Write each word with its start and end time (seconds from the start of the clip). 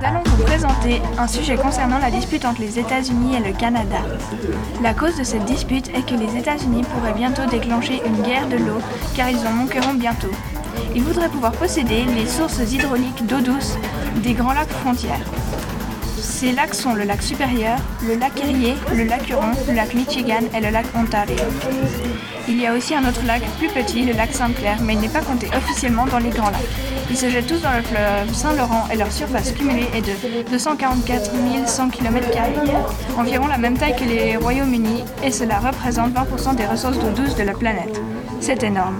Nous 0.00 0.06
allons 0.06 0.22
vous 0.24 0.42
présenter 0.44 1.00
un 1.18 1.26
sujet 1.26 1.56
concernant 1.56 1.98
la 1.98 2.10
dispute 2.10 2.44
entre 2.44 2.60
les 2.60 2.78
États-Unis 2.78 3.36
et 3.36 3.40
le 3.40 3.56
Canada. 3.56 3.98
La 4.82 4.94
cause 4.94 5.16
de 5.18 5.24
cette 5.24 5.44
dispute 5.44 5.88
est 5.88 6.06
que 6.06 6.14
les 6.14 6.36
États-Unis 6.36 6.82
pourraient 6.82 7.14
bientôt 7.14 7.46
déclencher 7.46 8.02
une 8.04 8.22
guerre 8.22 8.48
de 8.48 8.56
l'eau 8.56 8.80
car 9.16 9.30
ils 9.30 9.46
en 9.46 9.52
manqueront 9.52 9.94
bientôt. 9.94 10.32
Ils 10.94 11.02
voudraient 11.02 11.28
pouvoir 11.28 11.52
posséder 11.52 12.04
les 12.04 12.26
sources 12.26 12.60
hydrauliques 12.70 13.26
d'eau 13.26 13.40
douce 13.40 13.76
des 14.22 14.34
grands 14.34 14.52
lacs 14.52 14.68
frontières. 14.68 15.24
Ces 16.24 16.52
lacs 16.52 16.74
sont 16.74 16.94
le 16.94 17.04
lac 17.04 17.22
supérieur, 17.22 17.76
le 18.02 18.14
lac 18.14 18.32
Erie, 18.40 18.74
le 18.94 19.04
lac 19.04 19.28
Huron, 19.28 19.52
le 19.68 19.74
lac 19.74 19.92
Michigan 19.94 20.40
et 20.56 20.60
le 20.60 20.70
lac 20.70 20.86
Ontario. 20.96 21.36
Il 22.48 22.58
y 22.58 22.66
a 22.66 22.72
aussi 22.72 22.94
un 22.94 23.06
autre 23.06 23.20
lac 23.26 23.42
plus 23.58 23.68
petit, 23.68 24.04
le 24.04 24.14
lac 24.14 24.32
Sainte-Claire, 24.32 24.78
mais 24.82 24.94
il 24.94 25.00
n'est 25.00 25.08
pas 25.08 25.20
compté 25.20 25.48
officiellement 25.54 26.06
dans 26.06 26.18
les 26.18 26.30
grands 26.30 26.48
lacs. 26.48 26.62
Ils 27.10 27.16
se 27.16 27.28
jettent 27.28 27.46
tous 27.46 27.60
dans 27.60 27.72
le 27.72 27.82
fleuve 27.82 28.34
Saint-Laurent 28.34 28.88
et 28.90 28.96
leur 28.96 29.12
surface 29.12 29.52
cumulée 29.52 29.86
est 29.94 30.00
de 30.00 30.50
244 30.50 31.30
100 31.66 31.90
km, 31.90 32.28
environ 33.18 33.46
la 33.46 33.58
même 33.58 33.76
taille 33.76 33.94
que 33.94 34.04
les 34.04 34.36
Royaumes-Unis, 34.36 35.04
et 35.22 35.30
cela 35.30 35.58
représente 35.58 36.14
20% 36.14 36.56
des 36.56 36.66
ressources 36.66 36.98
d'eau 36.98 37.10
douce 37.10 37.36
de 37.36 37.42
la 37.42 37.52
planète. 37.52 38.00
C'est 38.40 38.62
énorme. 38.62 38.96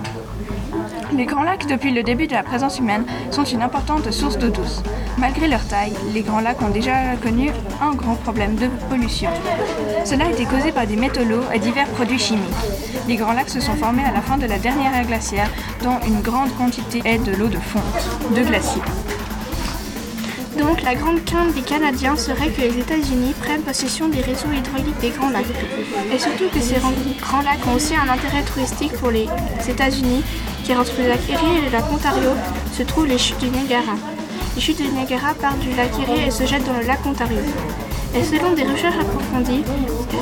Les 1.16 1.26
grands 1.26 1.44
lacs, 1.44 1.68
depuis 1.68 1.92
le 1.92 2.02
début 2.02 2.26
de 2.26 2.32
la 2.32 2.42
présence 2.42 2.80
humaine, 2.80 3.04
sont 3.30 3.44
une 3.44 3.62
importante 3.62 4.10
source 4.10 4.36
d'eau 4.36 4.48
douce. 4.48 4.82
Malgré 5.16 5.46
leur 5.46 5.64
taille, 5.64 5.92
les 6.12 6.22
grands 6.22 6.40
lacs 6.40 6.60
ont 6.60 6.70
déjà 6.70 7.14
connu 7.22 7.50
un 7.80 7.94
grand 7.94 8.16
problème 8.16 8.56
de 8.56 8.66
pollution. 8.88 9.30
Cela 10.04 10.26
a 10.26 10.30
été 10.30 10.44
causé 10.44 10.72
par 10.72 10.88
des 10.88 10.96
métaux 10.96 11.24
lourds 11.24 11.52
et 11.52 11.60
divers 11.60 11.86
produits 11.88 12.18
chimiques. 12.18 12.42
Les 13.06 13.14
grands 13.14 13.32
lacs 13.32 13.50
se 13.50 13.60
sont 13.60 13.74
formés 13.74 14.02
à 14.04 14.10
la 14.10 14.22
fin 14.22 14.38
de 14.38 14.46
la 14.46 14.58
dernière 14.58 14.92
ère 14.92 15.06
glaciaire, 15.06 15.50
dont 15.84 16.00
une 16.04 16.20
grande 16.20 16.52
quantité 16.56 17.00
est 17.04 17.18
de 17.18 17.36
l'eau 17.36 17.48
de 17.48 17.58
fonte, 17.58 18.34
de 18.34 18.42
glaciers. 18.42 18.82
Donc 20.58 20.82
la 20.82 20.94
grande 20.94 21.24
crainte 21.24 21.54
des 21.54 21.62
Canadiens 21.62 22.16
serait 22.16 22.48
que 22.48 22.60
les 22.60 22.78
États-Unis 22.78 23.34
prennent 23.40 23.62
possession 23.62 24.08
des 24.08 24.20
réseaux 24.20 24.52
hydrauliques 24.52 24.98
des 25.00 25.10
Grands 25.10 25.30
Lacs. 25.30 25.46
Et 26.12 26.18
surtout 26.18 26.48
que 26.48 26.60
ces 26.60 26.76
grands 27.20 27.42
lacs 27.42 27.66
ont 27.68 27.74
aussi 27.74 27.94
un 27.96 28.08
intérêt 28.08 28.42
touristique 28.42 28.92
pour 28.92 29.10
les 29.10 29.26
États-Unis, 29.68 30.22
car 30.66 30.80
entre 30.80 30.92
le 30.98 31.08
lac 31.08 31.20
Erie 31.28 31.58
et 31.58 31.66
le 31.66 31.70
lac 31.70 31.84
Ontario 31.92 32.30
se 32.72 32.82
trouvent 32.82 33.06
les 33.06 33.18
chutes 33.18 33.38
du 33.38 33.48
Niagara. 33.50 33.94
Les 34.54 34.60
chutes 34.60 34.80
du 34.80 34.88
Niagara 34.88 35.34
partent 35.34 35.58
du 35.60 35.74
lac 35.74 35.90
Erie 36.00 36.26
et 36.26 36.30
se 36.30 36.46
jettent 36.46 36.64
dans 36.64 36.78
le 36.78 36.86
lac 36.86 37.04
Ontario. 37.06 37.38
Et 38.16 38.22
selon 38.22 38.54
des 38.54 38.62
recherches 38.62 38.98
approfondies, 38.98 39.64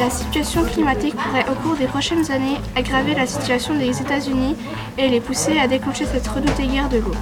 la 0.00 0.10
situation 0.10 0.64
climatique 0.64 1.14
pourrait 1.14 1.46
au 1.50 1.54
cours 1.62 1.76
des 1.76 1.86
prochaines 1.86 2.30
années 2.30 2.58
aggraver 2.74 3.14
la 3.14 3.26
situation 3.26 3.74
des 3.74 4.00
États-Unis 4.00 4.56
et 4.98 5.08
les 5.08 5.20
pousser 5.20 5.58
à 5.58 5.68
déclencher 5.68 6.06
cette 6.06 6.26
redoutée 6.26 6.66
guerre 6.66 6.88
de 6.88 6.98
l'eau. 6.98 7.14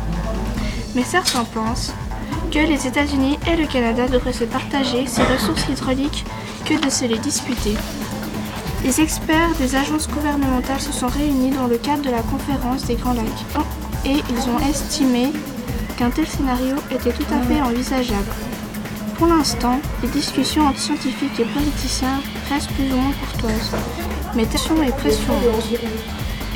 Mais 0.94 1.02
certains 1.02 1.44
pensent 1.44 1.92
que 2.50 2.58
les 2.58 2.86
États-Unis 2.86 3.38
et 3.50 3.56
le 3.56 3.66
Canada 3.66 4.08
devraient 4.08 4.32
se 4.32 4.44
partager 4.44 5.06
ces 5.06 5.22
ressources 5.22 5.68
hydrauliques 5.68 6.24
que 6.64 6.74
de 6.74 6.90
se 6.90 7.04
les 7.04 7.18
disputer. 7.18 7.74
Les 8.82 8.98
experts 8.98 9.54
des 9.58 9.76
agences 9.76 10.08
gouvernementales 10.08 10.80
se 10.80 10.92
sont 10.92 11.08
réunis 11.08 11.50
dans 11.50 11.66
le 11.66 11.76
cadre 11.76 12.02
de 12.02 12.10
la 12.10 12.22
conférence 12.22 12.86
des 12.86 12.94
Grands 12.94 13.12
Lacs 13.12 13.26
et 14.06 14.22
ils 14.30 14.48
ont 14.48 14.58
estimé 14.68 15.32
qu'un 15.98 16.08
tel 16.08 16.26
scénario 16.26 16.76
était 16.90 17.12
tout 17.12 17.26
à 17.30 17.42
fait 17.42 17.60
envisageable. 17.60 18.32
Pour 19.18 19.26
l'instant, 19.26 19.78
les 20.02 20.08
discussions 20.08 20.66
entre 20.66 20.78
scientifiques 20.78 21.38
et 21.38 21.44
politiciens 21.44 22.22
restent 22.48 22.72
plus 22.72 22.90
ou 22.90 22.96
moins 22.96 23.12
courtoises, 23.12 23.76
mais 24.34 24.46
tension 24.46 24.82
et 24.82 24.92
pression. 24.92 25.34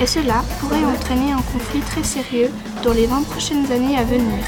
Et 0.00 0.06
cela 0.06 0.42
pourrait 0.61 0.84
entraîner 0.84 1.33
un 1.33 1.42
conflit 1.53 1.81
très 1.81 2.03
sérieux 2.03 2.50
dans 2.83 2.94
les 2.94 3.06
20 3.06 3.22
prochaines 3.25 3.70
années 3.70 3.98
à 3.98 4.05
venir. 4.05 4.42